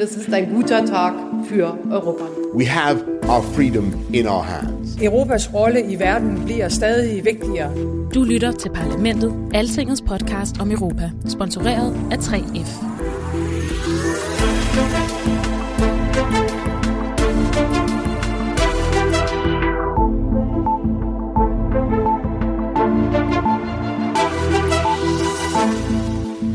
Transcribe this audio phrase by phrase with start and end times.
[0.00, 1.12] Und es ist ein guter Tag
[1.46, 2.24] für Europa.
[2.54, 4.96] We have our freedom in our hands.
[4.98, 7.70] Europas rolle i verden bliver stadig vigtigere.
[8.14, 12.84] Du lytter til Parlamentet, Altingets podcast om Europa, sponsoreret af 3F.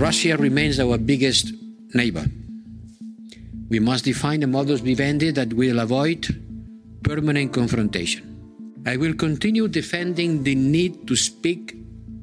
[0.07, 1.45] Russia remains our biggest
[1.93, 2.44] neighbor.
[3.71, 6.35] We must define a modus vivendi that will avoid
[7.03, 8.23] permanent confrontation.
[8.93, 11.75] I will continue defending the need to speak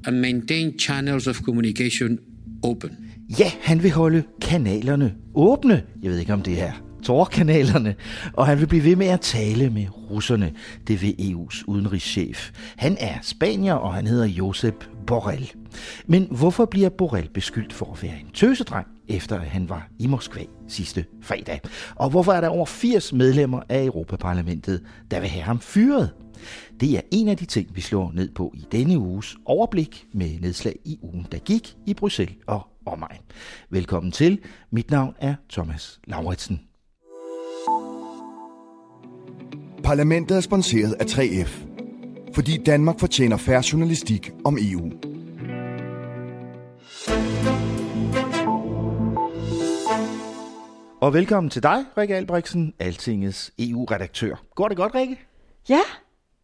[0.06, 2.18] and maintain channels of communication
[2.62, 2.96] open.
[3.38, 5.82] Ja, han vil holde kanalerne åbne.
[6.02, 7.94] Jeg ved ikke, om det er Tor-kanalerne,
[8.32, 10.52] og han vil blive ved med at tale med russerne,
[10.88, 12.50] det vil EU's udenrigschef.
[12.76, 15.52] Han er spanier, og han hedder Josep Borrell.
[16.06, 20.06] Men hvorfor bliver Borrell beskyldt for at være en tøsedreng, efter at han var i
[20.06, 21.60] Moskva sidste fredag?
[21.94, 26.10] Og hvorfor er der over 80 medlemmer af Europaparlamentet, der vil have ham fyret?
[26.80, 30.40] Det er en af de ting, vi slår ned på i denne uges overblik med
[30.40, 33.20] nedslag i ugen, der gik i Bruxelles og omegn.
[33.70, 34.38] Velkommen til.
[34.70, 36.60] Mit navn er Thomas Lauritsen.
[39.84, 41.66] Parlamentet er sponsoreret af 3F,
[42.34, 45.11] fordi Danmark fortjener færre journalistik om EU.
[51.02, 54.34] Og velkommen til dig, Rikke Albrechtsen, Altingets EU-redaktør.
[54.54, 55.20] Går det godt, Rikke?
[55.68, 55.80] Ja,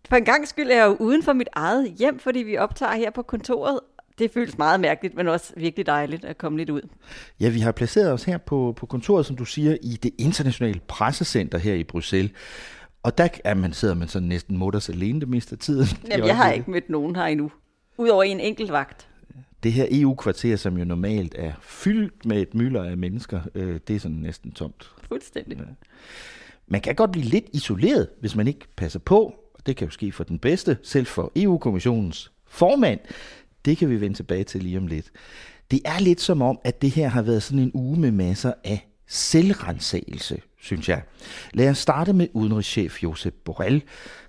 [0.09, 2.95] for en gang skyld er jeg jo uden for mit eget hjem, fordi vi optager
[2.95, 3.81] her på kontoret.
[4.19, 6.81] Det føles meget mærkeligt, men også virkelig dejligt at komme lidt ud.
[7.41, 10.81] Ja, vi har placeret os her på, på kontoret, som du siger, i det internationale
[10.89, 12.33] pressecenter her i Bruxelles.
[13.03, 15.87] Og der er man, sidder man sådan næsten mutters alene det meste af tiden.
[16.11, 17.51] Jamen, jeg har ikke mødt nogen her endnu.
[17.99, 19.08] Udover en enkelt vagt.
[19.63, 23.97] Det her EU-kvarter, som jo normalt er fyldt med et mylder af mennesker, øh, det
[23.97, 24.91] er sådan næsten tomt.
[25.09, 25.59] Fuldstændig.
[25.59, 25.65] Ja.
[26.67, 29.35] Man kan godt blive lidt isoleret, hvis man ikke passer på.
[29.67, 33.01] Det kan jo ske for den bedste, selv for EU-kommissionens formand.
[33.65, 35.11] Det kan vi vende tilbage til lige om lidt.
[35.71, 38.53] Det er lidt som om, at det her har været sådan en uge med masser
[38.65, 41.03] af selvrensagelse, synes jeg.
[41.55, 43.83] Lad os starte med udenrigschef Josep Borrell,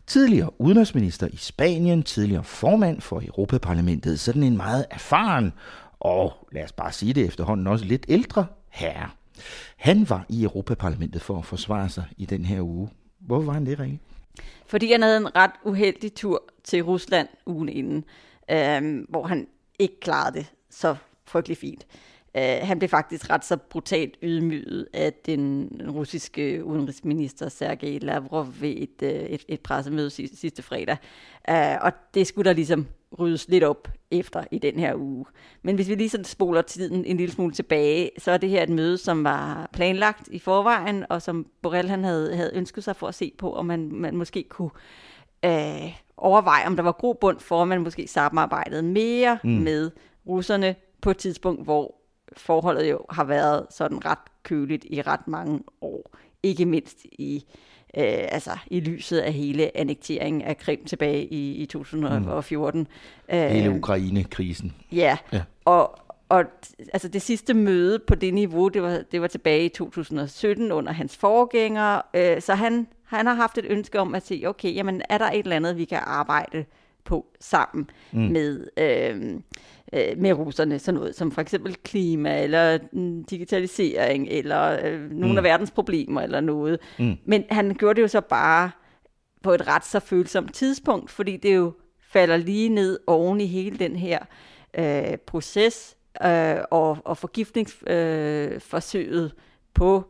[0.10, 5.54] tidligere udenrigsminister i Spanien, tidligere formand for Europaparlamentet, sådan en meget erfaren
[6.00, 9.10] og, lad os bare sige det efterhånden, også lidt ældre herre.
[9.78, 12.90] Han var i Europaparlamentet for at forsvare sig i den her uge.
[13.20, 14.00] Hvorfor var han det, Rikke?
[14.66, 18.04] Fordi han havde en ret uheldig tur til Rusland ugen inden,
[18.52, 19.48] øh, hvor han
[19.80, 20.96] ikke klarede det så
[21.26, 21.86] frygtelig fint.
[22.38, 28.76] Uh, han blev faktisk ret så brutalt ydmyget af den russiske udenrigsminister Sergej Lavrov ved
[28.78, 30.98] et, uh, et, et pressemøde sidste, sidste fredag.
[31.52, 32.88] Uh, og det skulle der ligesom
[33.20, 35.26] ryddes lidt op efter i den her uge.
[35.62, 38.64] Men hvis vi lige sådan spoler tiden en lille smule tilbage, så er det her
[38.64, 42.96] et møde, som var planlagt i forvejen, og som Borrell han havde, havde ønsket sig
[42.96, 44.72] for at se på, om man, man måske kunne
[45.46, 49.50] uh, overveje, om der var god bund for, at man måske samarbejdede mere mm.
[49.50, 49.92] med
[50.28, 51.99] russerne på et tidspunkt, hvor
[52.38, 56.16] forholdet jo har været sådan ret køligt i ret mange år.
[56.44, 57.46] Ikke mindst i,
[57.98, 62.80] øh, altså, i lyset af hele annekteringen af Krim tilbage i, i 2014.
[62.80, 63.36] Mm.
[63.36, 64.76] Hele Ukraine-krisen.
[64.92, 65.42] Ja, ja.
[65.66, 66.46] og, og
[66.94, 70.92] altså det sidste møde på det niveau, det var, det var tilbage i 2017 under
[70.92, 75.02] hans forgænger, øh, så han, han har haft et ønske om at se, okay, jamen
[75.10, 76.66] er der et eller andet, vi kan arbejde
[77.04, 78.20] på sammen mm.
[78.20, 78.68] med...
[78.78, 79.40] Øh,
[79.94, 82.78] med russerne, sådan noget som for eksempel klima, eller
[83.30, 85.38] digitalisering, eller øh, nogle mm.
[85.38, 86.80] af verdens problemer, eller noget.
[87.00, 87.18] Mm.
[87.26, 88.72] Men han gjorde det jo så bare
[89.44, 91.74] på et ret så følsomt tidspunkt, fordi det jo
[92.10, 94.20] falder lige ned oven i hele den her
[94.78, 99.32] øh, proces øh, og, og forgiftningsforsøget øh,
[99.74, 100.04] på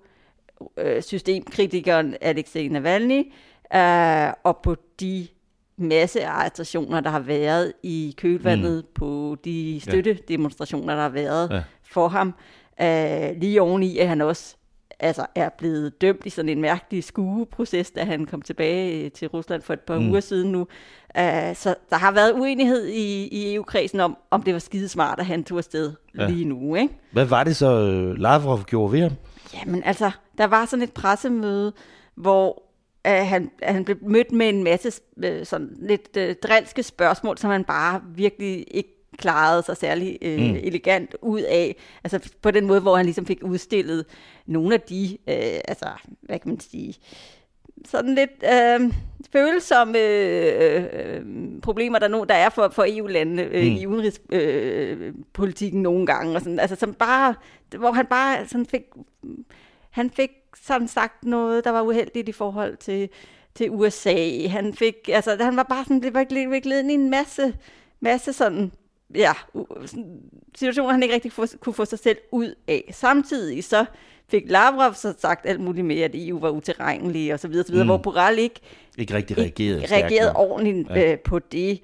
[0.78, 3.34] øh, systemkritikeren Alexei Navalny,
[3.76, 5.28] øh, og på de
[5.80, 8.90] masse arrestationer, der har været i kølvandet mm.
[8.96, 11.64] på de støttedemonstrationer, der har været ja.
[11.84, 12.34] for ham.
[12.82, 14.56] Uh, lige oveni, at han også
[15.00, 19.28] altså er blevet dømt i sådan en mærkelig skueproces, da han kom tilbage øh, til
[19.28, 20.10] Rusland for et par mm.
[20.10, 20.60] uger siden nu.
[20.60, 25.26] Uh, så der har været uenighed i, i EU-kredsen om, om det var skidesmart, at
[25.26, 26.28] han tog afsted ja.
[26.28, 26.76] lige nu.
[26.76, 26.94] Ikke?
[27.12, 29.12] Hvad var det så, øh, Lavrov gjorde ved ham?
[29.54, 31.74] Jamen altså, der var sådan et pressemøde,
[32.16, 32.69] hvor
[33.08, 37.50] uh, han, han blev mødt med en masse uh, sådan lidt uh, drilske spørgsmål, som
[37.50, 40.56] han bare virkelig ikke klarede sig særlig øh, mm.
[40.56, 41.76] elegant ud af.
[42.04, 44.06] Altså på den måde, hvor han ligesom fik udstillet
[44.46, 45.86] nogle af de, øh, altså
[46.22, 46.96] hvad kan man sige,
[47.86, 48.94] sådan lidt øh,
[49.32, 51.22] følsomme øh, øh,
[51.62, 53.76] problemer, der, nu, der er for, for EU-landene øh, mm.
[53.76, 56.36] i udenrigspolitikken øh, nogle gange.
[56.36, 57.36] Og sådan, altså, som bare,
[57.78, 58.84] hvor han bare sådan fik,
[59.90, 60.30] han fik
[60.64, 63.10] sådan sagt noget, der var uheldigt i forhold til,
[63.56, 64.48] til USA.
[64.48, 67.54] Han fik, altså han var bare sådan, det var ikke i en masse,
[68.00, 68.72] masse sådan
[69.16, 69.34] ja,
[70.56, 72.90] situationer, han ikke rigtig kunne få sig selv ud af.
[72.92, 73.86] Samtidig så
[74.28, 77.72] fik Lavrov så sagt alt muligt med, at EU var uterrenelig og så videre, så
[77.72, 77.90] videre mm.
[77.90, 78.60] hvor Borrell ikke,
[78.98, 81.12] ikke rigtig reagerede, ikke reagerede ordentligt ja.
[81.12, 81.82] øh, på det.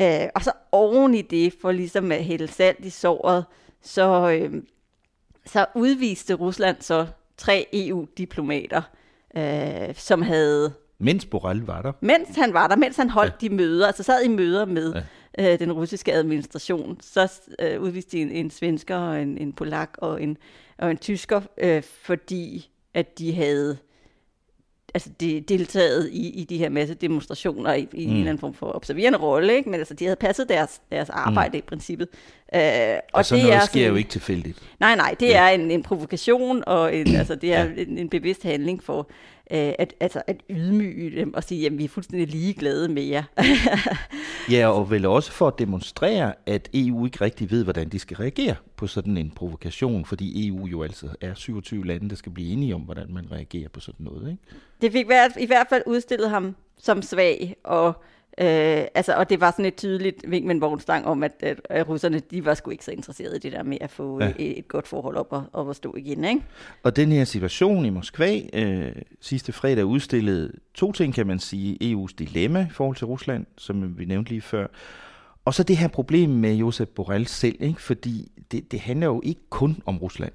[0.00, 3.44] Øh, og så oven i det, for ligesom at hælde salt i såret,
[3.82, 4.62] så, øh,
[5.46, 7.06] så udviste Rusland så
[7.38, 8.82] tre EU-diplomater,
[9.36, 10.72] øh, som havde...
[10.98, 11.92] Mens Borrell var der?
[12.00, 13.48] Mens han var der, mens han holdt ja.
[13.48, 15.02] de møder, altså sad i møder med ja
[15.38, 19.90] øh, den russiske administration, så øh, udviste de en, en svensker, og en, en polak
[19.98, 20.36] og en,
[20.78, 23.78] og en tysker, øh, fordi at de havde
[24.96, 28.12] altså de, deltaget i, i de her masse demonstrationer i, i mm.
[28.12, 29.70] en eller anden form for observerende rolle, ikke?
[29.70, 31.58] men altså de havde passet deres, deres arbejde mm.
[31.58, 32.08] i princippet.
[32.54, 34.62] Øh, og, og så det noget er sker sådan, jo ikke tilfældigt.
[34.80, 35.44] Nej, nej, det ja.
[35.44, 37.70] er en, en provokation, og en, altså, det er ja.
[37.76, 39.10] en, en bevidst handling for
[39.50, 43.22] øh, at, altså, at ydmyge dem og sige, at vi er fuldstændig ligeglade med jer.
[44.56, 48.16] ja, og vel også for at demonstrere, at EU ikke rigtig ved, hvordan de skal
[48.16, 52.52] reagere på sådan en provokation, fordi EU jo altså er 27 lande, der skal blive
[52.52, 54.30] enige om, hvordan man reagerer på sådan noget.
[54.30, 54.42] Ikke?
[54.82, 55.06] Det fik
[55.38, 58.02] i hvert fald udstillet ham som svag og
[58.40, 61.60] Øh, altså, og det var sådan et tydeligt vink med en vognstang om, at, at,
[61.70, 64.32] at russerne, de var sgu ikke så interesserede i det der med at få ja.
[64.38, 66.24] et, et godt forhold op og, og at stå igen.
[66.24, 66.42] Ikke?
[66.82, 71.94] Og den her situation i Moskva øh, sidste fredag udstillede to ting, kan man sige.
[71.94, 74.66] EU's dilemma i forhold til Rusland, som vi nævnte lige før.
[75.44, 77.82] Og så det her problem med Josep Borrell selv, ikke?
[77.82, 80.32] fordi det, det handler jo ikke kun om Rusland.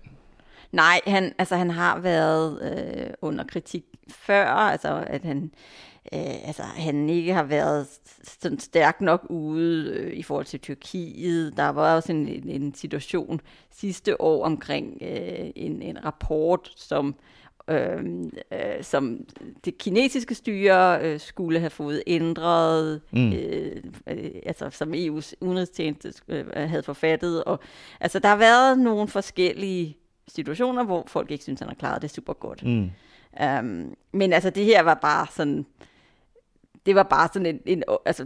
[0.71, 5.51] Nej, han, altså, han har været øh, under kritik før, altså at han
[6.13, 7.87] øh, altså, han ikke har været
[8.23, 11.57] sådan stærk nok ude øh, i forhold til Tyrkiet.
[11.57, 17.15] Der var også en, en, en situation sidste år omkring øh, en, en rapport, som
[17.67, 18.03] øh,
[18.51, 19.19] øh, som
[19.65, 23.33] det kinesiske styre øh, skulle have fået ændret, mm.
[23.33, 27.43] øh, øh, altså som EU's udenrigstjeneste øh, havde forfattet.
[27.43, 27.59] Og,
[27.99, 32.11] altså der har været nogle forskellige situationer, hvor folk ikke synes, han har klaret det
[32.11, 32.63] super godt.
[32.65, 32.89] Mm.
[33.59, 35.65] Um, men altså det her var bare sådan
[36.85, 38.25] det var bare sådan en, en altså,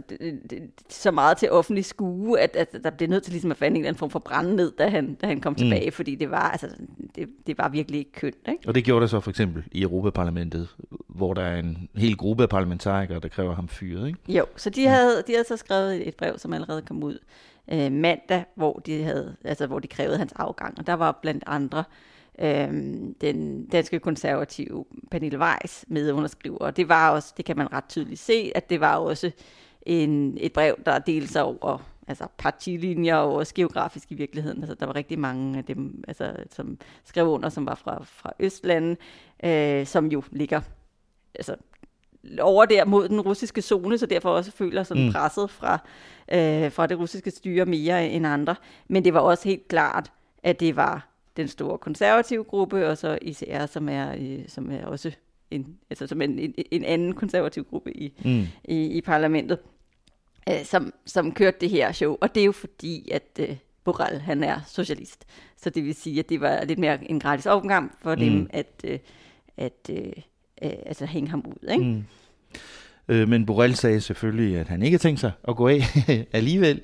[0.88, 3.76] så meget til offentlig skue, at, at der blev nødt til ligesom at finde en
[3.76, 5.56] eller anden form for brænde ned, da han, da han kom mm.
[5.56, 6.68] tilbage, fordi det var, altså,
[7.14, 8.36] det, det var virkelig ikke kønt.
[8.48, 8.68] Ikke?
[8.68, 10.68] Og det gjorde det så for eksempel i Europaparlamentet,
[11.08, 14.18] hvor der er en hel gruppe af parlamentarikere, der kræver ham fyret, ikke?
[14.28, 17.18] Jo, så de havde, de havde så skrevet et brev, som allerede kom ud
[17.72, 21.44] øh, mandag, hvor de, havde, altså, hvor de krævede hans afgang, og der var blandt
[21.46, 21.84] andre
[22.38, 26.58] øhm, den danske konservative Pernille Weiss med underskriver.
[26.58, 29.30] Og det var også, det kan man ret tydeligt se, at det var også
[29.82, 31.78] en, et brev, der delte sig over
[32.08, 34.62] altså partilinjer og også geografisk i virkeligheden.
[34.62, 38.32] Altså, der var rigtig mange af dem, altså, som skrev under, som var fra, fra
[38.38, 38.98] Østlandet,
[39.44, 40.60] øh, som jo ligger
[41.34, 41.56] altså,
[42.40, 45.12] over der mod den russiske zone, så derfor også føler sig mm.
[45.12, 45.78] presset fra,
[46.32, 48.56] øh, fra det russiske styre mere end andre.
[48.88, 50.12] Men det var også helt klart,
[50.42, 54.84] at det var den store konservative gruppe, og så ICR, som er, øh, som er
[54.86, 55.12] også
[55.50, 58.46] en, altså som en, en, en anden konservativ gruppe i, mm.
[58.64, 59.58] i, i parlamentet,
[60.50, 62.16] øh, som, som kørte det her show.
[62.20, 65.24] Og det er jo fordi, at øh, Borrell, han er socialist.
[65.56, 68.20] Så det vil sige, at det var lidt mere en gratis omgang for mm.
[68.20, 68.98] dem, at, øh,
[69.56, 70.12] at øh,
[70.62, 71.68] øh, altså hænge ham ud.
[71.70, 71.84] Ikke?
[71.84, 72.04] Mm.
[73.08, 75.80] Øh, men Borrell sagde selvfølgelig, at han ikke tænkt sig at gå af
[76.32, 76.80] alligevel,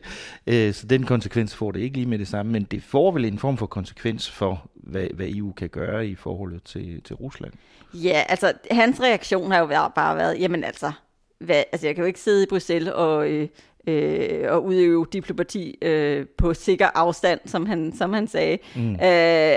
[0.47, 3.25] øh, så den konsekvens får det ikke lige med det samme, men det får vel
[3.25, 7.53] en form for konsekvens for, hvad, hvad EU kan gøre i forholdet til, til Rusland.
[7.95, 10.93] Ja, altså hans reaktion har jo bare været, jamen altså,
[11.41, 13.49] hvad, altså jeg kan jo ikke sidde i Bruxelles og, øh,
[13.87, 18.59] øh, og udøve diplomati øh, på sikker afstand, som han, som han sagde.
[18.77, 18.93] Mm.
[18.93, 18.99] Øh,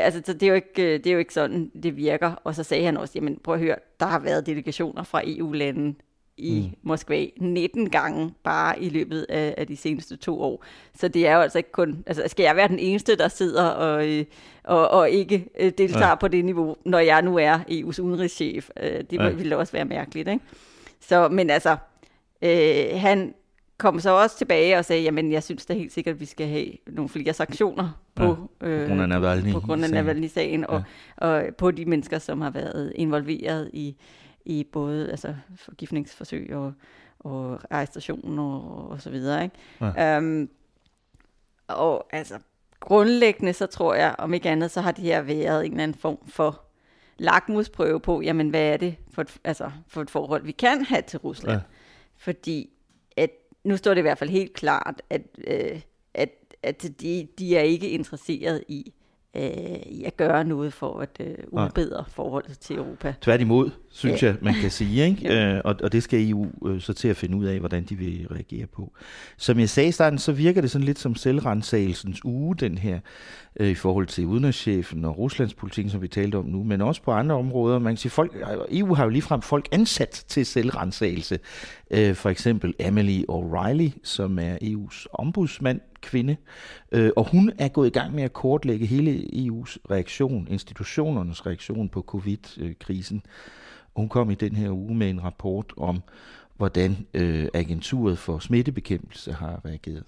[0.06, 2.32] altså, det er, jo ikke, det er jo ikke sådan, det virker.
[2.44, 5.96] Og så sagde han også, jamen prøv at høre, der har været delegationer fra EU-lande
[6.38, 6.78] i mm.
[6.84, 10.66] Moskva 19 gange bare i løbet af, af de seneste to år.
[10.94, 13.64] Så det er jo altså ikke kun, altså skal jeg være den eneste, der sidder
[13.64, 14.26] og, øh,
[14.64, 16.16] og, og ikke øh, deltager ja.
[16.16, 18.70] på det niveau, når jeg nu er EU's udenrigschef.
[18.84, 19.30] Øh, det ja.
[19.30, 20.44] ville også være mærkeligt, ikke?
[21.00, 21.78] Så, men altså,
[22.42, 23.34] øh, han
[23.78, 26.48] kom så også tilbage og sagde, jamen jeg synes da helt sikkert, at vi skal
[26.48, 30.84] have nogle flere sanktioner på, ja, på grund af Navalny, på grund af Navalny-sagen, og,
[31.22, 31.28] ja.
[31.28, 33.96] og på de mennesker, som har været involveret i,
[34.46, 36.74] i både altså, forgiftningsforsøg og,
[37.20, 39.44] og arrestation og, og så videre.
[39.44, 39.56] Ikke?
[39.82, 40.18] Ja.
[40.18, 40.50] Um,
[41.68, 42.40] og altså,
[42.80, 45.98] grundlæggende så tror jeg, om ikke andet, så har det her været en eller anden
[45.98, 46.62] form for
[47.18, 51.02] lakmusprøve på, jamen hvad er det for et, altså, for et forhold, vi kan have
[51.02, 51.60] til Rusland.
[51.60, 51.64] Ja.
[52.16, 52.70] Fordi
[53.18, 53.30] at
[53.64, 55.82] nu står det i hvert fald helt klart, at, øh,
[56.14, 56.30] at,
[56.64, 58.94] at de, de er ikke interesseret i,
[59.36, 59.44] øh,
[59.86, 63.16] i at gøre noget for at øh, udbedre forholdet til Europa.
[63.22, 64.28] Tværtimod, synes ja.
[64.28, 65.06] jeg, man kan sige.
[65.06, 65.54] Ikke?
[65.54, 67.96] øh, og, og det skal EU øh, så til at finde ud af, hvordan de
[67.96, 68.94] vil reagere på.
[69.38, 73.00] Som jeg sagde i starten, så virker det sådan lidt som selvrensagelsens uge, den her,
[73.60, 77.02] øh, i forhold til udenrigschefen og Ruslands politik, som vi talte om nu, men også
[77.02, 77.80] på andre områder.
[77.80, 78.36] Man kan sige, folk,
[78.72, 81.40] EU har jo ligefrem folk ansat til selvrensagelse.
[81.92, 86.36] Øh, for eksempel Emily O'Reilly, som er EU's ombudsmand, kvinde,
[86.92, 91.90] øh, og hun er gået i gang med at kortlægge hele EU's reaktion, institutionernes reaktion
[91.90, 93.22] på covid-krisen.
[93.96, 96.02] Hun kom i den her uge med en rapport om,
[96.58, 100.04] hvordan øh, agenturet for smittebekæmpelse har reageret.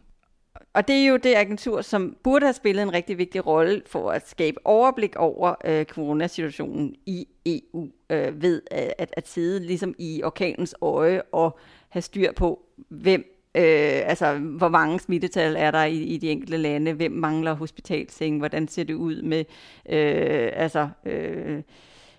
[0.73, 4.11] Og det er jo det agentur, som burde have spillet en rigtig vigtig rolle for
[4.11, 9.95] at skabe overblik over øh, coronasituationen i EU, øh, ved øh, at, at sidde ligesom
[9.99, 15.83] i orkanens øje og have styr på, hvem Øh, altså, hvor mange smittetal er der
[15.83, 16.93] i, i de enkelte lande?
[16.93, 18.37] Hvem mangler hospitalseng?
[18.37, 19.39] Hvordan ser det ud med
[19.89, 21.61] øh, altså, øh,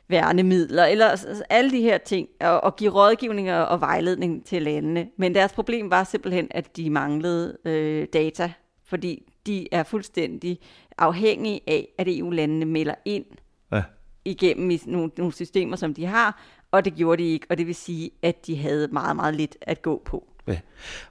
[0.09, 0.85] værnemidler?
[0.85, 2.29] Eller alle de her ting.
[2.41, 5.09] Og, og give rådgivning og vejledning til landene.
[5.17, 8.53] Men deres problem var simpelthen, at de manglede øh, data.
[8.85, 10.59] Fordi de er fuldstændig
[10.99, 13.25] afhængige af, at EU-landene melder ind
[13.73, 13.83] ja.
[14.25, 16.43] igennem i nogle, nogle systemer, som de har.
[16.71, 17.47] Og det gjorde de ikke.
[17.51, 20.29] Og det vil sige, at de havde meget, meget lidt at gå på.
[20.49, 20.59] Ja.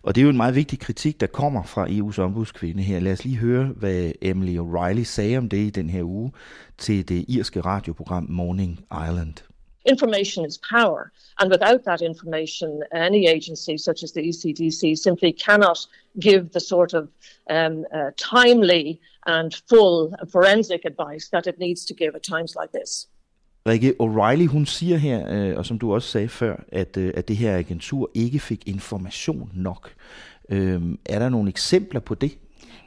[0.03, 3.00] Og det er jo en meget vigtig kritik, der kommer fra EU's ombudskvinde her.
[3.00, 6.32] Lad os lige høre, hvad Emily O'Reilly sagde om det i den her uge
[6.77, 8.79] til det irske radioprogram Morning
[9.10, 9.34] Island.
[9.86, 15.79] Information is power, and without that information, any agency such as the ECDC simply cannot
[16.20, 17.03] give the sort of
[17.50, 22.72] um, uh, timely and full forensic advice that it needs to give at times like
[22.74, 23.08] this.
[23.68, 27.28] Rikke O'Reilly, hun siger her, øh, og som du også sagde før, at, øh, at
[27.28, 29.94] det her agentur ikke fik information nok.
[30.50, 32.38] Øh, er der nogle eksempler på det?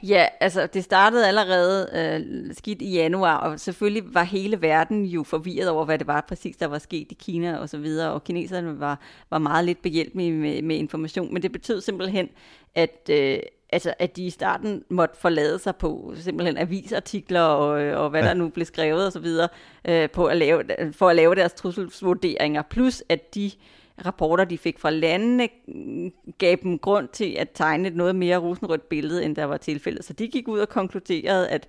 [0.03, 5.23] Ja, altså det startede allerede øh, skidt i januar, og selvfølgelig var hele verden jo
[5.23, 8.23] forvirret over, hvad det var præcis, der var sket i Kina og så videre, og
[8.23, 12.29] kineserne var, var meget lidt behjælpelige med, med information, men det betød simpelthen,
[12.75, 13.39] at, øh,
[13.71, 18.27] altså, at de i starten måtte forlade sig på simpelthen avisartikler og, og hvad ja.
[18.27, 19.47] der nu blev skrevet og så videre,
[19.87, 23.51] øh, på at lave, for at lave deres trusselsvurderinger, plus at de
[24.05, 25.49] rapporter, de fik fra landene,
[26.37, 30.05] gav dem grund til at tegne et noget mere rosenrødt billede, end der var tilfældet.
[30.05, 31.67] Så de gik ud og konkluderede, at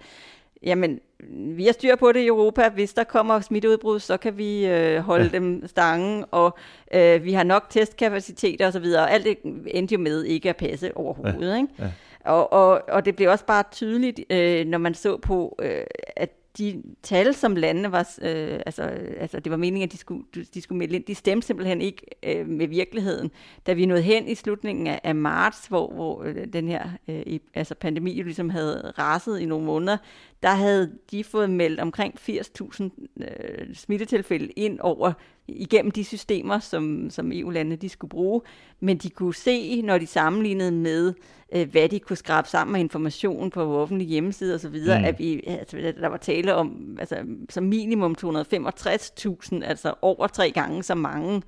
[0.62, 1.00] jamen,
[1.30, 2.68] vi har styr på det i Europa.
[2.68, 5.30] Hvis der kommer smitteudbrud, så kan vi øh, holde ja.
[5.30, 6.58] dem stangen, og
[6.94, 8.84] øh, vi har nok testkapaciteter osv.
[9.08, 11.50] Alt det endte jo med ikke at passe overhovedet.
[11.50, 11.56] Ja.
[11.56, 11.68] Ikke?
[11.78, 11.90] Ja.
[12.24, 15.84] Og, og, og det blev også bare tydeligt, øh, når man så på, øh,
[16.16, 18.82] at de tal, som landene var, øh, altså,
[19.20, 22.06] altså det var meningen, at de skulle, de skulle melde ind, de stemte simpelthen ikke
[22.22, 23.30] øh, med virkeligheden.
[23.66, 27.38] Da vi nåede hen i slutningen af, af marts, hvor, hvor øh, den her øh,
[27.54, 29.96] altså pandemi jo ligesom havde raset i nogle måneder,
[30.42, 32.82] der havde de fået meldt omkring 80.000
[33.20, 35.12] øh, smittetilfælde ind over
[35.48, 38.40] igennem de systemer, som, som EU-landene de skulle bruge,
[38.80, 41.14] men de kunne se, når de sammenlignede med,
[41.54, 45.04] øh, hvad de kunne skrabe sammen af information på offentlige hjemmesider osv., mm.
[45.04, 47.16] at vi, altså, der var tale om altså,
[47.50, 51.42] som minimum 265.000, altså over tre gange så mange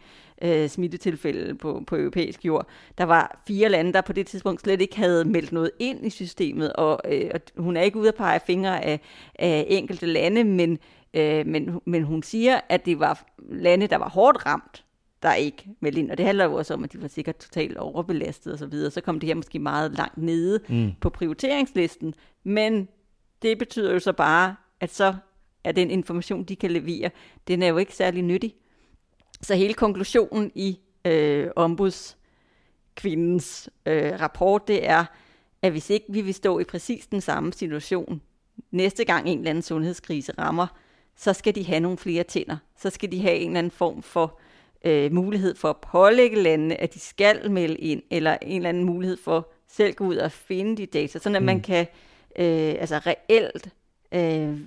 [0.45, 2.67] øh, smittetilfælde på, på europæisk jord.
[2.99, 6.11] Der var fire lande, der på det tidspunkt slet ikke havde meldt noget ind i
[6.11, 9.01] systemet, og, øh, og hun er ikke ude at pege fingre af,
[9.35, 10.79] af enkelte lande, men,
[11.15, 14.85] øh, men, men hun siger, at det var lande, der var hårdt ramt,
[15.23, 16.11] der ikke meldte ind.
[16.11, 18.91] Og det handler jo også om, at de var sikkert totalt overbelastet og så videre.
[18.91, 20.93] Så kom det her måske meget langt nede mm.
[21.01, 22.15] på prioriteringslisten.
[22.45, 22.89] Men
[23.43, 25.15] det betyder jo så bare, at så
[25.65, 27.11] er den information, de kan levere,
[27.49, 28.55] den er jo ikke særlig nyttig.
[29.43, 35.05] Så hele konklusionen i øh, ombudskvindens øh, rapport, det er,
[35.63, 38.23] at hvis ikke vi vil stå i præcis den samme situation,
[38.71, 40.67] næste gang en eller anden sundhedskrise rammer,
[41.17, 42.57] så skal de have nogle flere tænder.
[42.79, 44.41] Så skal de have en eller anden form for
[44.85, 48.85] øh, mulighed for at pålægge landene, at de skal melde ind, eller en eller anden
[48.85, 51.47] mulighed for selv gå ud og finde de data, sådan at mm.
[51.47, 51.87] man kan
[52.39, 53.69] øh, altså reelt
[54.13, 54.61] øh,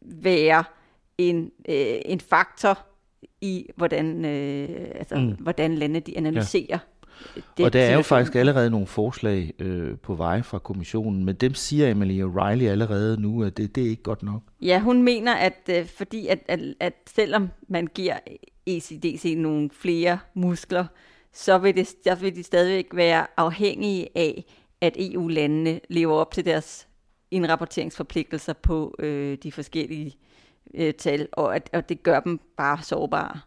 [0.00, 0.64] være
[1.18, 2.86] en, øh, en faktor
[3.40, 5.36] i, hvordan, øh, altså, mm.
[5.38, 6.78] hvordan landene de analyserer ja.
[7.56, 11.34] Det og der er jo faktisk allerede nogle forslag øh, på vej fra kommissionen, men
[11.34, 14.42] dem siger Emily O'Reilly allerede nu, at det, det er ikke godt nok.
[14.62, 18.18] Ja, hun mener, at øh, fordi at, at, at selvom man giver
[18.66, 20.84] ECDC nogle flere muskler,
[21.32, 24.44] så vil, det, så vil de stadigvæk være afhængige af,
[24.80, 26.88] at EU-landene lever op til deres
[27.30, 30.29] indrapporteringsforpligtelser på øh, de forskellige øh,
[30.98, 33.40] tal, og, at, og det gør dem bare sårbare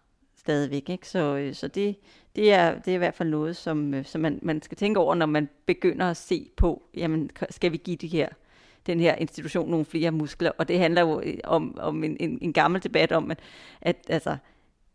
[0.43, 0.89] stadigvæk.
[0.89, 1.07] Ikke?
[1.07, 1.95] Så, øh, så det,
[2.35, 4.99] det, er, det er i hvert fald noget, som, øh, som man, man skal tænke
[4.99, 8.27] over, når man begynder at se på, jamen, skal vi give de her,
[8.87, 10.51] den her institution nogle flere muskler?
[10.57, 13.39] Og det handler jo øh, om, om en, en, en gammel debat om, at,
[13.81, 14.37] at altså,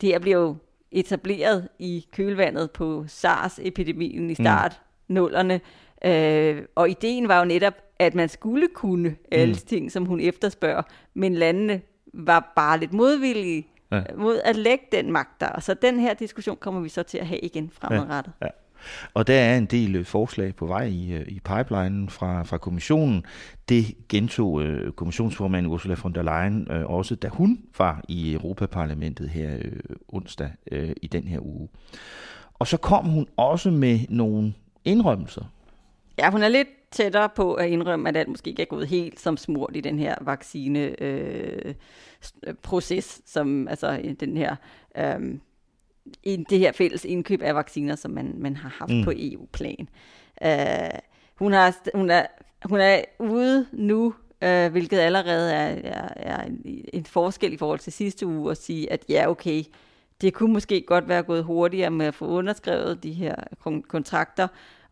[0.01, 0.57] det her bliver jo
[0.91, 4.45] etableret i kølvandet på SARS-epidemien i mm.
[4.45, 5.15] start mm.
[5.15, 5.61] nullerne,
[6.05, 9.67] øh, og ideen var jo netop, at man skulle kunne alle mm.
[9.67, 10.83] ting, som hun efterspørger,
[11.15, 11.81] men landene
[12.15, 14.03] var bare lidt modvillige ja.
[14.17, 15.49] mod at lægge den magt der.
[15.49, 18.33] Og så den her diskussion kommer vi så til at have igen fremadrettet.
[18.41, 18.47] Ja.
[18.47, 18.51] Ja.
[19.15, 22.59] Og der er en del øh, forslag på vej i, øh, i pipelinen fra, fra
[22.59, 23.25] kommissionen.
[23.69, 29.29] Det gentog uh, kommissionsformand Ursula von der Leyen uh, også, da hun var i Europaparlamentet
[29.29, 31.69] her uh, onsdag uh, i den her uge.
[32.55, 35.45] Og så kom hun også med nogle indrømmelser.
[36.19, 39.21] Ja, hun er lidt tættere på at indrømme, at alt måske ikke er gået helt
[39.21, 41.75] som smurt i den her vaccine øh,
[42.63, 44.57] proces, som altså den her
[44.97, 45.39] øh,
[46.25, 49.05] det her fælles indkøb af vacciner, som man, man har haft mm.
[49.05, 49.89] på EU-plan.
[50.45, 50.99] Øh,
[51.35, 52.27] hun, har, hun, er,
[52.65, 57.79] hun er ude nu, øh, hvilket allerede er, er, er en, en forskel i forhold
[57.79, 59.63] til sidste uge, at sige, at ja, okay,
[60.21, 63.35] det kunne måske godt være gået hurtigere med at få underskrevet de her
[63.89, 64.49] kontrakter,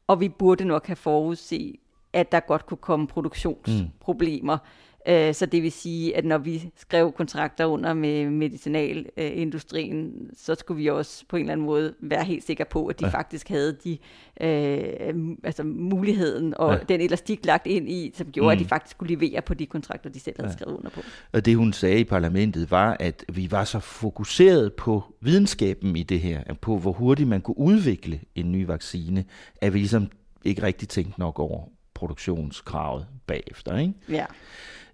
[0.07, 1.77] og vi burde nok have forudset
[2.13, 4.57] at der godt kunne komme produktionsproblemer.
[4.57, 4.63] Mm.
[5.09, 10.89] Så det vil sige, at når vi skrev kontrakter under med medicinalindustrien, så skulle vi
[10.89, 13.11] også på en eller anden måde være helt sikre på, at de ja.
[13.11, 13.99] faktisk havde de
[14.41, 16.79] øh, altså muligheden og ja.
[16.89, 18.53] den elastik lagt ind i, som gjorde, mm.
[18.53, 18.69] at de mm.
[18.69, 20.57] faktisk kunne levere på de kontrakter, de selv havde ja.
[20.57, 21.01] skrevet under på.
[21.33, 26.03] Og det hun sagde i parlamentet var, at vi var så fokuseret på videnskaben i
[26.03, 29.25] det her, på hvor hurtigt man kunne udvikle en ny vaccine,
[29.61, 30.11] at vi ligesom
[30.45, 31.64] ikke rigtig tænkte nok over
[31.95, 33.79] produktionskravet bagefter.
[33.79, 33.92] Ikke?
[34.09, 34.25] Ja.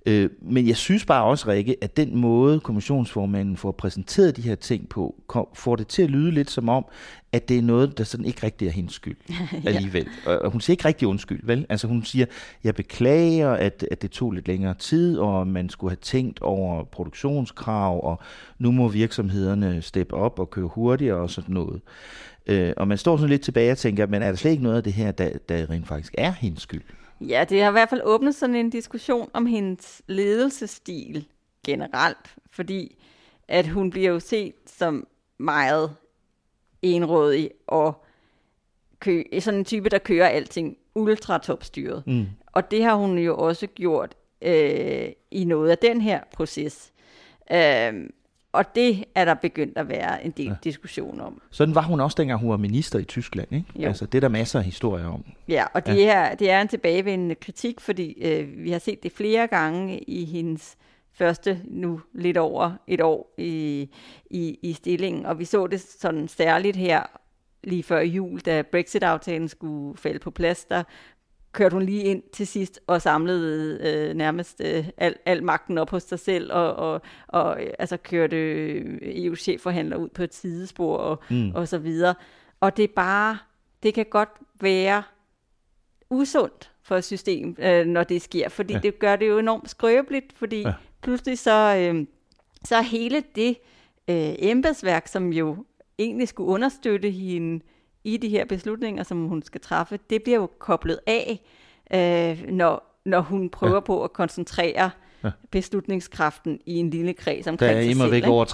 [0.07, 4.55] Øh, men jeg synes bare også, Rikke, at den måde, kommissionsformanden får præsenteret de her
[4.55, 6.85] ting på, kom, får det til at lyde lidt som om,
[7.33, 9.17] at det er noget, der sådan ikke rigtig er hendes skyld
[9.67, 10.09] alligevel.
[10.27, 10.31] ja.
[10.31, 11.67] Og hun siger ikke rigtig undskyld, vel?
[11.69, 12.27] Altså hun siger,
[12.65, 16.85] jeg beklager, at, at det tog lidt længere tid, og man skulle have tænkt over
[16.85, 18.21] produktionskrav, og
[18.59, 21.81] nu må virksomhederne steppe op og køre hurtigere og sådan noget.
[22.47, 24.77] Øh, og man står sådan lidt tilbage og tænker, men er der slet ikke noget
[24.77, 26.83] af det her, der, der rent faktisk er hendes skyld?
[27.29, 31.27] Ja, det har i hvert fald åbnet sådan en diskussion om hendes ledelsesstil
[31.67, 32.97] generelt, fordi
[33.49, 35.07] at hun bliver jo set som
[35.39, 35.97] meget
[36.83, 38.05] enrådig og
[38.99, 42.03] kø, sådan en type, der kører alting ultra topstyret.
[42.07, 42.27] Mm.
[42.47, 46.93] Og det har hun jo også gjort øh, i noget af den her proces.
[47.53, 48.09] Øh,
[48.53, 50.55] og det er der begyndt at være en del ja.
[50.65, 51.43] diskussion om.
[51.51, 53.67] Sådan var hun også, dengang hun var minister i Tyskland, ikke?
[53.77, 53.89] Jo.
[53.89, 55.25] Altså, det er der masser af historier om.
[55.49, 56.13] Ja, og det, ja.
[56.13, 60.25] Er, det er en tilbagevendende kritik, fordi øh, vi har set det flere gange i
[60.25, 60.77] hendes
[61.13, 63.89] første, nu lidt over et år i,
[64.31, 67.03] i, i stillingen, og vi så det sådan særligt her
[67.65, 70.83] lige før jul, da Brexit-aftalen skulle falde på plads, der
[71.53, 75.91] kørte hun lige ind til sidst og samlede øh, nærmest øh, al, al magten op
[75.91, 80.97] hos sig selv og, og, og øh, altså kørte øh, EU-chefforhandler ud på et sidespor
[80.97, 81.53] og, mm.
[81.55, 82.15] og så videre.
[82.61, 83.39] Og det er bare,
[83.83, 85.03] det kan godt være
[86.11, 88.79] usundt for et system, øh, når det sker, fordi ja.
[88.79, 90.73] det gør det jo enormt skrøbeligt, fordi ja.
[91.03, 92.07] pludselig så, øh,
[92.65, 93.57] så hele det
[94.09, 95.65] øh, embedsværk, som jo
[95.99, 97.65] egentlig skulle understøtte hende
[98.05, 101.41] i de her beslutninger, som hun skal træffe, det bliver jo koblet af,
[101.95, 103.81] øh, når, når hun prøver ja.
[103.81, 104.91] på at koncentrere
[105.25, 105.31] ja.
[105.51, 108.45] beslutningskraften i en lille kreds omkring Der er væk over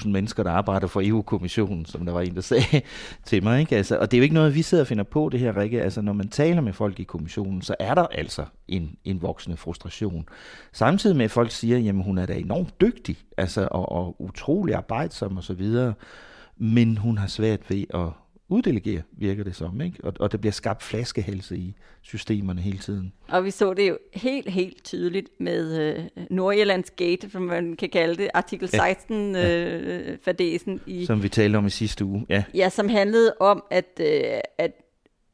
[0.00, 2.82] 30.000 mennesker, der arbejder for EU-kommissionen, som der var en, der sagde
[3.26, 3.60] til mig.
[3.60, 3.76] Ikke?
[3.76, 5.82] Altså, og det er jo ikke noget, vi sidder og finder på, det her, Rikke.
[5.82, 9.56] Altså, når man taler med folk i kommissionen, så er der altså en, en voksende
[9.56, 10.28] frustration.
[10.72, 14.74] Samtidig med, at folk siger, at hun er da enormt dygtig, altså, og, og utrolig
[14.74, 15.66] arbejdsom osv.,
[16.60, 18.08] men hun har svært ved at
[18.48, 19.98] uddelegere, virker det som, ikke?
[20.04, 23.12] Og, og der bliver skabt flaskehalse i systemerne hele tiden.
[23.28, 27.88] Og vi så det jo helt, helt tydeligt med øh, Nordjyllands Gate, som man kan
[27.90, 29.66] kalde det, artikel 16 ja.
[29.66, 31.06] øh, fadesen i...
[31.06, 32.44] Som vi talte om i sidste uge, ja.
[32.54, 34.72] Ja, som handlede om, at, øh, at,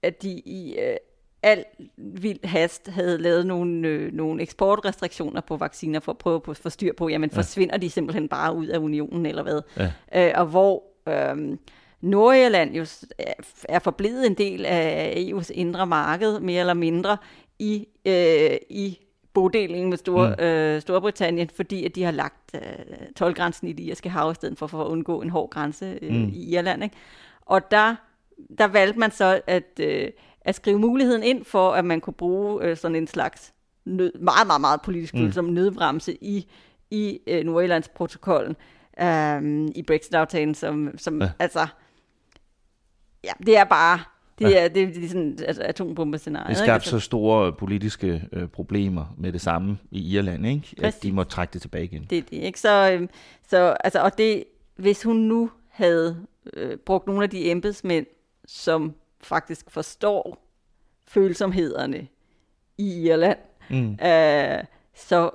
[0.03, 0.97] at de i øh,
[1.43, 1.65] al
[1.97, 6.71] vild hast havde lavet nogle, øh, nogle eksportrestriktioner på vacciner for at prøve at få
[6.71, 7.37] styr på, jamen ja.
[7.37, 9.61] forsvinder de simpelthen bare ud af unionen eller hvad?
[9.77, 10.29] Ja.
[10.29, 10.83] Øh, og hvor...
[11.09, 11.57] Øh,
[12.05, 12.87] Nordjylland jo
[13.69, 17.17] er forblevet en del af EU's indre marked, mere eller mindre,
[17.59, 18.99] i, øh, i
[19.35, 20.45] bodelingen med Stor, mm.
[20.45, 22.61] øh, Storbritannien, fordi at de har lagt øh,
[23.17, 26.15] tolvgrænsen i det irske hav, i stedet for, for at undgå en hård grænse øh,
[26.15, 26.29] mm.
[26.33, 26.85] i Irland.
[26.85, 26.97] Ikke?
[27.41, 27.95] Og der,
[28.59, 30.09] der valgte man så at, øh,
[30.41, 33.53] at skrive muligheden ind for, at man kunne bruge øh, sådan en slags
[33.85, 35.33] nød, meget, meget, meget politisk mm.
[35.33, 36.51] som nødbremse i,
[36.91, 38.57] i øh, Nordjyllandsprotokollen
[39.01, 41.31] øh, i Brexit-aftalen, som, som ja.
[41.39, 41.67] altså
[43.25, 44.01] ja, det er bare,
[44.39, 44.65] det ja.
[44.65, 46.49] er, det, det er sådan altså, atombombescenarie.
[46.49, 46.91] Det skabte altså.
[46.91, 50.61] så store politiske øh, problemer med det samme i Irland, ikke?
[50.61, 50.97] Præcis.
[50.97, 52.07] at de må trække det tilbage igen.
[52.11, 52.61] Det er det, ikke?
[52.61, 53.09] Så, øh,
[53.49, 54.45] så altså, og det,
[54.77, 58.07] hvis hun nu havde øh, brugt nogle af de embedsmænd,
[58.47, 60.51] som faktisk forstår
[61.09, 62.07] følsomhederne
[62.79, 63.39] i Irland,
[63.71, 63.93] mm.
[64.07, 65.31] øh, så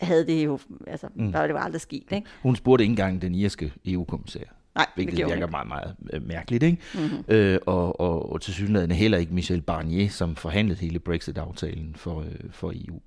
[0.00, 1.32] havde det jo, altså, mm.
[1.32, 2.12] var det jo aldrig sket.
[2.12, 2.26] Ikke?
[2.42, 4.44] Hun spurgte ikke engang den irske EU-kommissær.
[4.74, 6.62] Nej, hvilket det virker meget, meget øh, mærkeligt.
[6.62, 6.78] Ikke?
[6.94, 7.24] Mm-hmm.
[7.28, 12.20] Øh, og, og, og til synligheden heller ikke Michel Barnier, som forhandlede hele Brexit-aftalen for,
[12.20, 13.00] øh, for EU.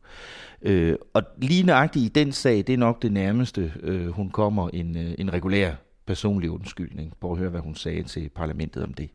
[0.61, 4.69] Øh, og lige nøjagtigt i den sag, det er nok det nærmeste, øh, hun kommer
[4.69, 5.75] en, øh, en regulær
[6.07, 7.13] personlig undskyldning.
[7.21, 9.09] Prøv at høre, hvad hun sagde til parlamentet om det.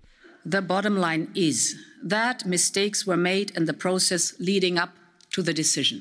[0.47, 1.77] The bottom line is
[2.11, 4.89] that mistakes were made in the process leading up
[5.35, 6.01] to the decision.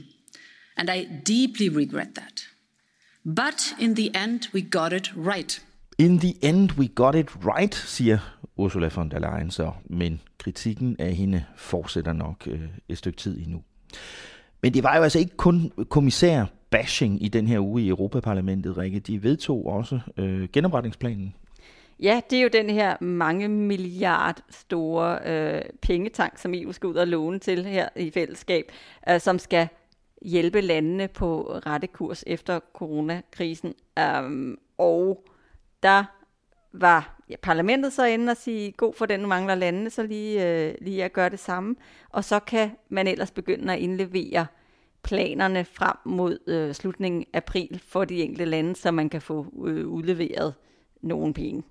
[0.77, 2.41] And I deeply regret that.
[3.25, 5.62] But in the end, we got it right.
[5.99, 8.17] In the end, we got it right, siger
[8.57, 13.38] Ursula von der Leyen så, men kritikken af hende fortsætter nok øh, et stykke tid
[13.39, 13.62] endnu.
[14.62, 18.77] Men det var jo altså ikke kun kommissær bashing i den her uge i Europaparlamentet,
[18.77, 18.99] Rikke.
[18.99, 21.35] De vedtog også øh, genopretningsplanen.
[21.99, 26.95] Ja, det er jo den her mange milliard store øh, pengetank, som EU skal ud
[26.95, 28.71] og låne til her i fællesskab,
[29.09, 29.67] øh, som skal
[30.21, 33.73] hjælpe landene på rette kurs efter coronakrisen.
[34.25, 35.23] Um, og
[35.84, 36.04] der
[36.74, 40.48] var ja, parlamentet så inde og sige, god for den, nu mangler landene, så lige,
[40.48, 41.76] øh, lige at gøre det samme.
[42.10, 44.46] Og så kan man ellers begynde at indlevere
[45.04, 49.46] planerne frem mod øh, slutningen af april for de enkelte lande, så man kan få
[49.65, 50.54] øh, udleveret
[51.02, 51.63] nogle penge.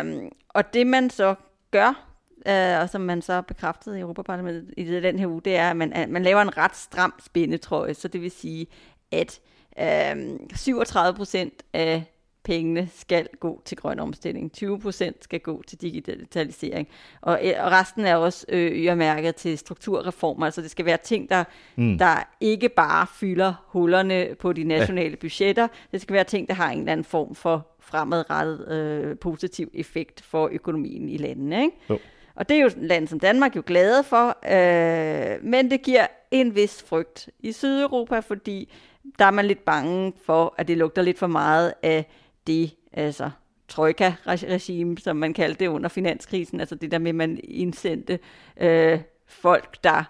[0.00, 1.34] Um, og det man så
[1.70, 2.12] gør,
[2.46, 5.76] øh, og som man så bekræftede i Europaparlamentet i den her uge, det er, at
[5.76, 8.66] man, at man laver en ret stram spændetrøje, så det vil sige,
[9.12, 9.40] at
[9.80, 12.11] øh, 37 procent af
[12.44, 14.52] pengene skal gå til grøn omstilling.
[14.58, 16.88] 20% skal gå til digitalisering.
[17.20, 20.46] Og, og resten er også øh, øremærket til strukturreformer.
[20.46, 21.44] Altså det skal være ting, der,
[21.76, 21.98] mm.
[21.98, 25.16] der ikke bare fylder hullerne på de nationale ja.
[25.16, 25.68] budgetter.
[25.92, 30.20] Det skal være ting, der har en eller anden form for fremadrettet øh, positiv effekt
[30.20, 31.62] for økonomien i landene.
[31.62, 31.76] Ikke?
[31.90, 31.98] Jo.
[32.34, 36.06] Og det er jo et land som Danmark jo glade for, øh, men det giver
[36.30, 38.72] en vis frygt i Sydeuropa, fordi
[39.18, 42.06] der er man lidt bange for, at det lugter lidt for meget af
[42.46, 43.30] det altså
[43.68, 48.18] trojka-regime, som man kaldte det under finanskrisen, altså det der med, at man indsendte
[48.60, 50.04] øh, folk, der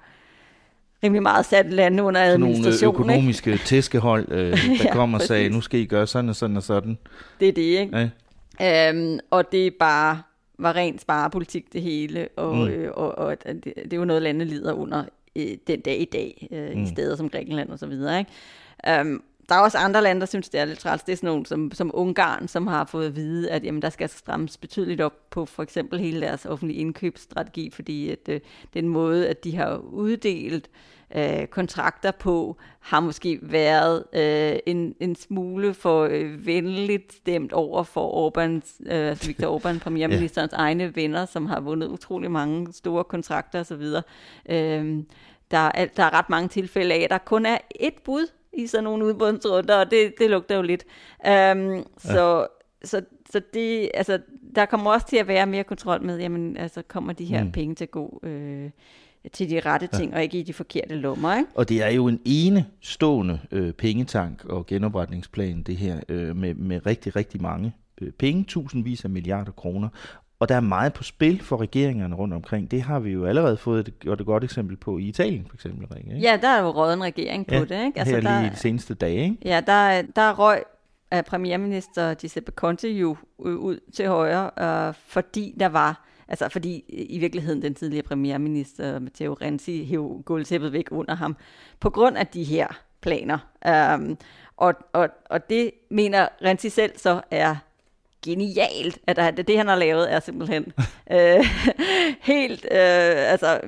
[1.05, 2.95] rimelig meget sat landet under administration.
[2.95, 3.65] Nogle økonomiske ikke?
[3.75, 6.63] tæskehold, øh, der ja, kommer og sagde, nu skal I gøre sådan og sådan og
[6.63, 6.99] sådan.
[7.41, 8.11] Det er det, ikke?
[8.61, 8.91] Ja.
[8.91, 10.23] Øhm, og det er bare
[10.59, 12.69] var rent sparepolitik det hele, og, mm.
[12.69, 15.05] øh, og, og det, det er jo noget, landet lider under
[15.37, 16.83] øh, den dag i dag, øh, mm.
[16.83, 18.19] i steder som Grækenland og så videre.
[18.19, 19.01] Ikke?
[19.01, 21.03] Um, der er også andre lande, der synes, det er lidt træls.
[21.03, 23.91] Det er sådan nogle som, som Ungarn, som har fået at vide, at jamen, der
[23.91, 28.41] skal strammes betydeligt op på for eksempel hele deres offentlige indkøbsstrategi, fordi at, øh,
[28.75, 30.71] den måde, at de har uddelt
[31.17, 37.83] øh, kontrakter på, har måske været øh, en, en smule for øh, venligt stemt over
[37.83, 40.59] for Orbans, øh, altså Viktor Orbán, premierministerens ja.
[40.59, 43.83] egne venner, som har vundet utrolig mange store kontrakter osv.
[44.49, 45.05] Øh,
[45.51, 48.67] der, er, der er ret mange tilfælde af, at der kun er et bud i
[48.67, 50.85] sådan nogle udbundsrunder, og det, det lugter jo lidt.
[51.25, 51.83] Um, ja.
[51.99, 52.47] så,
[52.85, 54.19] så, så det, altså,
[54.55, 57.53] der kommer også til at være mere kontrol med, jamen, altså, kommer de her mm.
[57.53, 58.71] penge til at gå øh,
[59.33, 60.17] til de rette ting, ja.
[60.17, 61.37] og ikke i de forkerte lommer.
[61.37, 61.51] Ikke?
[61.55, 66.87] Og det er jo en enestående øh, pengetank og genopretningsplan, det her, øh, med, med
[66.87, 69.89] rigtig, rigtig mange øh, penge, tusindvis af milliarder kroner.
[70.43, 72.71] Og der er meget på spil for regeringerne rundt omkring.
[72.71, 75.97] Det har vi jo allerede fået et, et godt eksempel på i Italien, for eksempel.
[75.97, 76.21] Ikke?
[76.21, 77.85] Ja, der er jo råd en regering på ja, det.
[77.85, 77.99] Ikke?
[77.99, 79.25] Altså, her der, lige de seneste dage.
[79.25, 79.37] Ikke?
[79.45, 80.63] Ja, der, der røg
[81.11, 84.51] af premierminister Giuseppe Conte jo ud til højre,
[84.89, 90.73] øh, fordi der var Altså, fordi i virkeligheden den tidligere premierminister Matteo Renzi hæv gulvtæppet
[90.73, 91.37] væk under ham,
[91.81, 92.67] på grund af de her
[93.01, 93.39] planer.
[93.95, 94.19] Um,
[94.57, 97.57] og, og, og det mener Renzi selv så er
[98.25, 100.73] genialt, at det, det han har lavet er simpelthen
[101.13, 101.45] øh,
[102.21, 103.61] helt øh, altså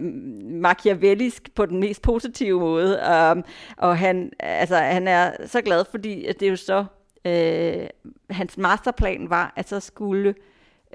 [0.45, 3.01] machiavellisk på den mest positive måde.
[3.33, 3.45] Um,
[3.77, 6.85] og han, altså, han er så glad, fordi at det er jo så,
[7.25, 7.87] øh,
[8.31, 10.35] hans masterplan var, at så skulle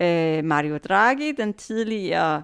[0.02, 2.44] øh, Mario Draghi, den tidligere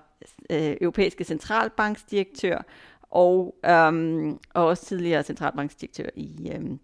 [0.49, 2.65] øh, europæiske centralbanksdirektør,
[3.12, 6.80] og, øhm, og også tidligere centralbanksdirektør i, øhm,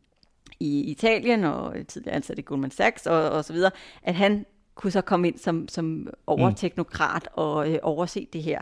[0.62, 3.72] i Italien, og tidligere ansat i Goldman Sachs og, og så videre,
[4.04, 4.46] at han
[4.76, 8.62] kunne så komme ind som, som overteknokrat og øh, overse det her.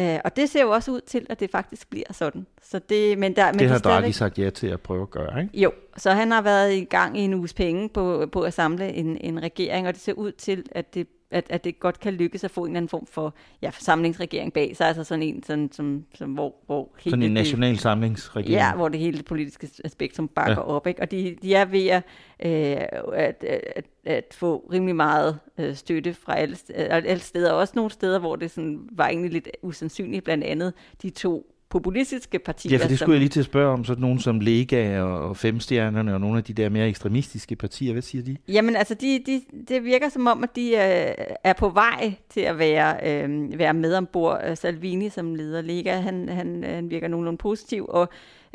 [0.00, 2.46] Øh, og det ser jo også ud til, at det faktisk bliver sådan.
[2.62, 3.78] Så det, men der, men det har.
[3.78, 5.60] Draghi sagt ja til at prøve at gøre, ikke?
[5.60, 8.92] Jo, så han har været i gang i en uges penge på, på at samle
[8.92, 12.12] en, en regering, og det ser ud til, at det at, at det godt kan
[12.12, 15.42] lykkes at få en eller anden form for ja, samlingsregering bag sig, altså sådan en,
[15.42, 18.54] sådan, som, som, hvor, hvor hele sådan en national samlingsregering.
[18.54, 20.60] Ja, hvor det hele det politiske aspekt som bakker ja.
[20.60, 21.02] op, ikke?
[21.02, 22.02] og de, de er ved at,
[22.44, 22.76] øh,
[23.12, 23.44] at,
[23.76, 28.36] at, at få rimelig meget øh, støtte fra alle, alle steder, også nogle steder, hvor
[28.36, 32.72] det sådan, var egentlig lidt usandsynligt, blandt andet de to populistiske partier.
[32.72, 35.00] Ja, for det skulle som, jeg lige til at spørge om, sådan nogen som Lega
[35.00, 37.92] og Femstjernerne og nogle af de der mere ekstremistiske partier.
[37.92, 38.36] Hvad siger de?
[38.48, 42.40] Jamen altså, de, de, det virker som om, at de øh, er på vej til
[42.40, 44.40] at være, øh, være med ombord.
[44.48, 48.08] Øh, Salvini, som leder Lega, han, han, han virker nogenlunde positiv, og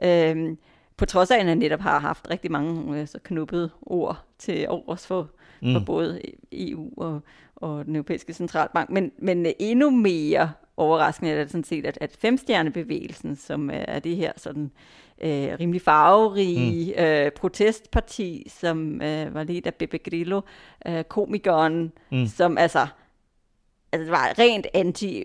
[0.03, 0.55] øh,
[0.97, 4.65] på trods af, at han netop har haft rigtig mange øh, så knuppede ord til
[4.69, 5.29] overs for,
[5.61, 5.73] mm.
[5.73, 6.21] for både
[6.51, 7.21] EU og,
[7.55, 12.17] og den europæiske centralbank, men, men endnu mere overraskende er det sådan set, at, at
[12.19, 14.71] femstjernebevægelsen, som er det her sådan
[15.21, 17.03] øh, rimelig farverige mm.
[17.03, 20.41] øh, protestparti, som øh, var ledt af Beppe Grillo,
[20.87, 22.25] øh, komikeren, mm.
[22.25, 22.87] som altså,
[23.91, 25.23] altså var rent anti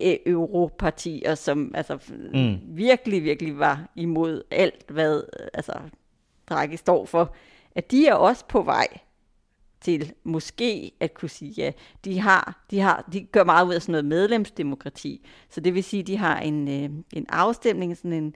[0.00, 1.98] europarti, og som altså
[2.34, 2.58] mm.
[2.76, 5.22] virkelig, virkelig var imod alt, hvad
[5.54, 5.72] altså,
[6.48, 7.34] Draghi står for,
[7.74, 8.86] at de er også på vej
[9.84, 11.70] til måske at kunne sige, ja,
[12.04, 15.26] de har, de har, de gør meget ud af sådan noget medlemsdemokrati.
[15.50, 18.34] Så det vil sige, at de har en, øh, en afstemning, sådan en,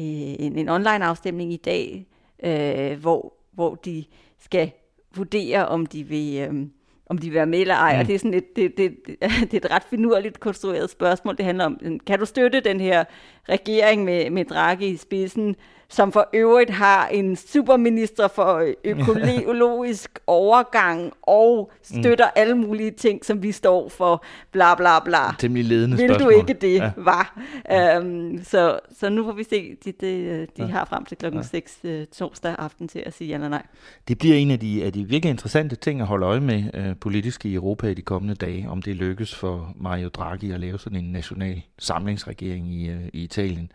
[0.00, 2.06] øh, en, en online afstemning i dag,
[2.42, 4.04] øh, hvor, hvor de
[4.38, 4.70] skal
[5.16, 6.66] vurdere, om de vil, øh,
[7.06, 7.94] om de vil være med eller ej.
[7.94, 8.00] Mm.
[8.00, 8.96] Og det er, sådan et, det, det,
[9.50, 11.36] det er et ret finurligt konstrueret spørgsmål.
[11.36, 13.04] Det handler om, kan du støtte den her
[13.50, 15.56] regering med, med Draghi i spidsen,
[15.90, 22.32] som for øvrigt har en superminister for økologisk overgang og støtter mm.
[22.36, 25.34] alle mulige ting, som vi står for, bla bla bla.
[25.38, 26.32] Temmelig ledende Vil spørgsmål.
[26.32, 26.90] du ikke det, ja.
[26.96, 27.40] var?
[27.70, 27.98] Ja.
[27.98, 30.66] Um, så, så nu får vi se, de, de, de ja.
[30.66, 31.46] har frem til klokken ja.
[31.46, 33.66] 6 uh, øh, torsdag aften til at sige ja eller nej.
[34.08, 36.96] Det bliver en af de, af de virkelig interessante ting at holde øje med uh,
[37.00, 40.78] politisk i Europa i de kommende dage, om det lykkes for Mario Draghi at lave
[40.78, 43.39] sådan en national samlingsregering i, uh, i Italien.
[43.40, 43.72] Italien.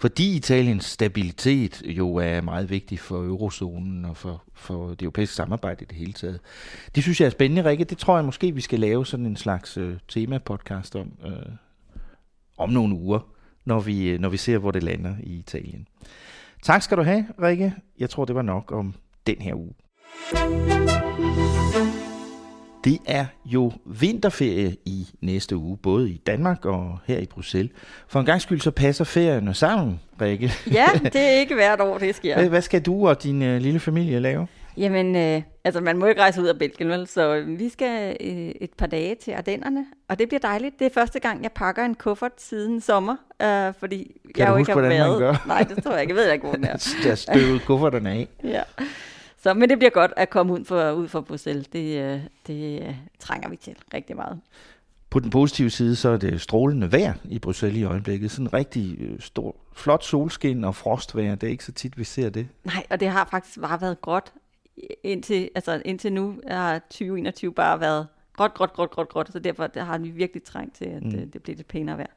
[0.00, 5.82] Fordi Italiens stabilitet jo er meget vigtig for eurozonen og for, for det europæiske samarbejde
[5.82, 6.40] i det hele taget.
[6.94, 7.84] Det synes jeg er spændende, Rikke.
[7.84, 11.52] Det tror jeg måske, vi skal lave sådan en slags øh, tema-podcast om, øh,
[12.58, 13.20] om nogle uger,
[13.64, 15.86] når vi, øh, når vi ser, hvor det lander i Italien.
[16.62, 17.74] Tak skal du have, Rikke.
[17.98, 18.94] Jeg tror, det var nok om
[19.26, 19.74] den her uge.
[22.84, 27.72] Det er jo vinterferie i næste uge, både i Danmark og her i Bruxelles.
[28.08, 30.52] For en gang skyld så passer ferierne sammen, Rikke.
[30.72, 32.48] Ja, det er ikke hvert år, det sker.
[32.48, 34.46] Hvad skal du og din øh, lille familie lave?
[34.76, 37.06] Jamen, øh, altså man må ikke rejse ud af Belgien, vel?
[37.06, 40.78] så vi skal øh, et par dage til Ardennerne, og det bliver dejligt.
[40.78, 44.58] Det er første gang, jeg pakker en kuffert siden sommer, øh, fordi kan jeg jo
[44.58, 45.46] huske, ikke har været...
[45.46, 46.14] Nej, det tror jeg ikke.
[46.14, 46.76] Jeg ved ikke, hvor den er.
[47.04, 48.28] der er støvet kufferterne af.
[48.44, 48.62] ja.
[49.38, 51.68] Så, men det bliver godt at komme ud for, ud for Bruxelles.
[51.68, 54.40] Det, øh, det øh, trænger vi til rigtig meget.
[55.10, 58.30] På den positive side, så er det strålende vejr i Bruxelles i øjeblikket.
[58.30, 61.34] Sådan en rigtig øh, stor, flot solskin og frostvejr.
[61.34, 62.48] Det er ikke så tit, vi ser det.
[62.64, 64.32] Nej, og det har faktisk bare været godt.
[65.02, 69.32] Indtil, altså, indtil nu har 2021 bare været godt, godt, godt, godt, godt.
[69.32, 71.10] Så derfor der har vi virkelig trængt til, at mm.
[71.10, 72.10] det, det bliver lidt pænere vejr.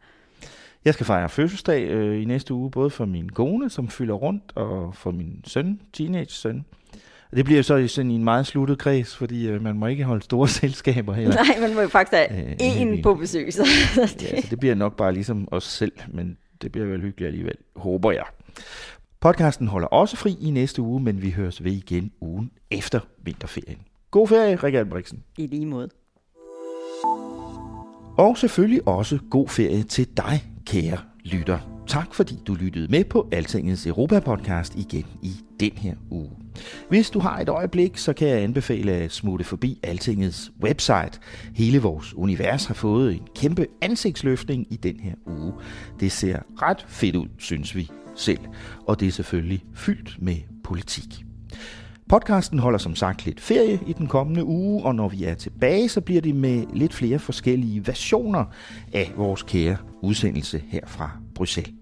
[0.86, 4.44] Jeg skal fejre fødselsdag øh, i næste uge, både for min kone, som fylder rundt,
[4.56, 6.66] og for min søn, teenage-søn.
[7.36, 10.24] Det bliver så sådan i en meget sluttet kreds, fordi øh, man må ikke holde
[10.24, 11.36] store selskaber heller.
[11.36, 13.54] Nej, man må jo faktisk have øh, én på besøg.
[13.54, 13.64] Så
[13.96, 14.24] det.
[14.24, 17.56] Ja, så det bliver nok bare ligesom os selv, men det bliver vel hyggeligt alligevel,
[17.76, 18.26] håber jeg.
[19.20, 23.78] Podcasten holder også fri i næste uge, men vi høres ved igen ugen efter vinterferien.
[24.12, 25.24] God ferie, Rikke Albrigtsen.
[25.38, 25.90] I lige måde.
[28.18, 31.84] Og selvfølgelig også god ferie til dig, kære lytter.
[31.88, 36.32] Tak fordi du lyttede med på Altingets Europa-podcast igen i den her uge.
[36.90, 41.20] Hvis du har et øjeblik, så kan jeg anbefale at smutte forbi Altingets website.
[41.56, 45.54] Hele vores univers har fået en kæmpe ansigtsløftning i den her uge.
[46.00, 48.40] Det ser ret fedt ud, synes vi selv.
[48.88, 51.26] Og det er selvfølgelig fyldt med politik.
[52.12, 55.90] Podcasten holder som sagt lidt ferie i den kommende uge, og når vi er tilbage,
[55.90, 58.46] så bliver det med lidt flere forskellige versioner
[58.94, 61.74] af vores kære udsendelse her fra Bruxelles.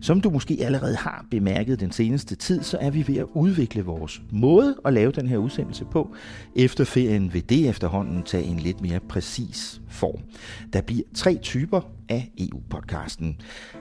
[0.00, 3.82] Som du måske allerede har bemærket den seneste tid, så er vi ved at udvikle
[3.82, 6.14] vores måde at lave den her udsendelse på.
[6.56, 10.20] Efter ferien vil det efterhånden tage en lidt mere præcis form.
[10.72, 13.40] Der bliver tre typer af EU-podcasten.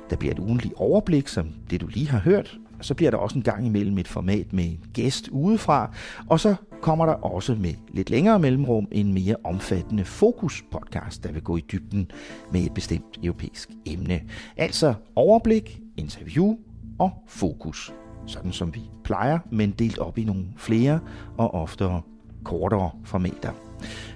[0.10, 3.38] Der bliver et ugentligt overblik, som det du lige har hørt, så bliver der også
[3.38, 5.92] en gang imellem et format med en gæst udefra,
[6.28, 11.42] og så kommer der også med lidt længere mellemrum en mere omfattende fokus-podcast, der vil
[11.42, 12.12] gå i dybden
[12.52, 14.22] med et bestemt europæisk emne.
[14.58, 16.56] Altså overblik, interview
[17.00, 17.94] og fokus.
[18.26, 21.00] Sådan som vi plejer, men delt op i nogle flere
[21.38, 22.02] og oftere
[22.44, 23.52] kortere formater.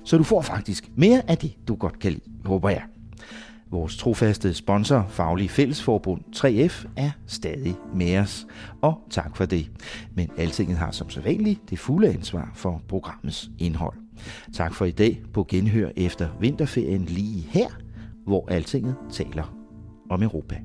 [0.03, 2.83] Så du får faktisk mere af det, du godt kan lide, håber jeg.
[3.71, 8.47] Vores trofaste sponsor, Faglige Fællesforbund 3F, er stadig med os.
[8.81, 9.71] Og tak for det.
[10.15, 13.93] Men Altinget har som sædvanligt det fulde ansvar for programmets indhold.
[14.53, 17.67] Tak for i dag på genhør efter vinterferien lige her,
[18.25, 19.55] hvor Altinget taler
[20.09, 20.55] om Europa.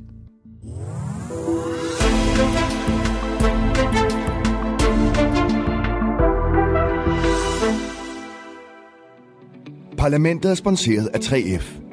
[9.99, 11.86] Parlamentet er sponsoreret af 3F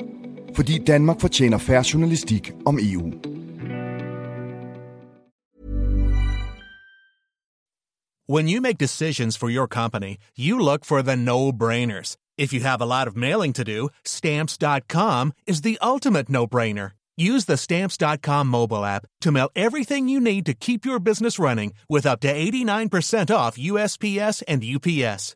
[0.55, 3.11] fordi Danmark fortjener færre journalistik om EU.
[8.27, 12.15] When you make decisions for your company, you look for the no-brainers.
[12.37, 16.91] If you have a lot of mailing to do, stamps.com is the ultimate no-brainer.
[17.17, 21.73] Use the stamps.com mobile app to mail everything you need to keep your business running
[21.89, 25.35] with up to 89% off USPS and UPS.